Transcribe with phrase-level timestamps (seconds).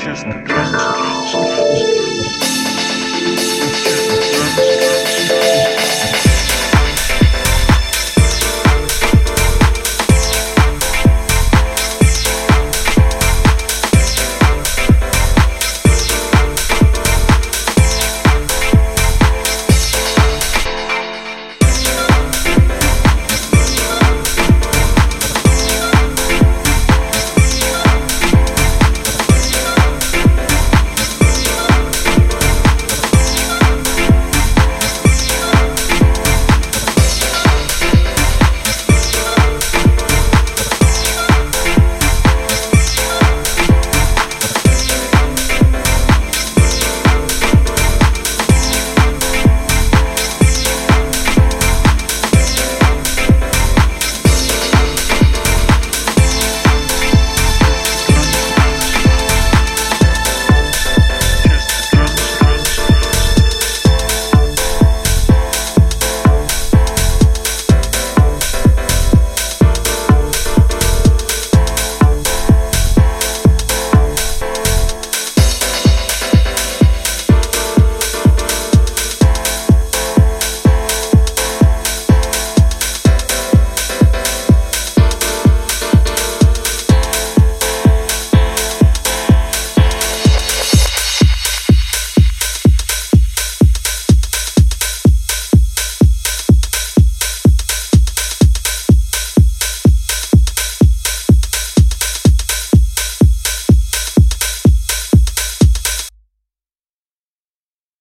[0.00, 0.24] just